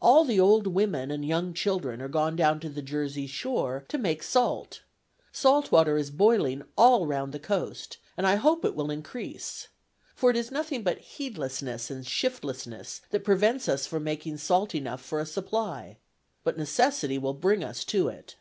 [0.00, 3.98] All the old women and young children are gone down to the Jersey shore to
[3.98, 4.82] make salt.
[5.32, 9.66] Salt water is boiling all round the coast, and I hope it will increase.
[10.14, 15.00] For it is nothing but heedlessness and shiftlessness that prevents us from making salt enough
[15.02, 15.96] for a supply.
[16.44, 18.36] But necessity will bring us to it.